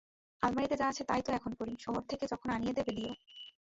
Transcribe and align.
আলমারিতে 0.41 0.75
যা 0.77 0.85
আছে 0.87 1.03
তাই 1.05 1.21
তো 1.25 1.31
এখন 1.33 1.51
পড়ি, 1.59 1.73
শহর 1.79 2.01
থেকে 2.09 2.25
যখন 2.31 2.47
আনিয়ে 2.51 2.77
দেবে 2.77 2.91
দিও! 2.97 3.11